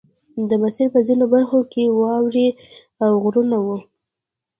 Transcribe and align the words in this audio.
د 0.49 0.51
مسیر 0.63 0.87
په 0.95 0.99
ځینو 1.07 1.25
برخو 1.33 1.59
کې 1.71 1.83
واورې 1.99 2.47
او 3.03 3.11
غرونه 3.23 3.57
وو 3.65 3.77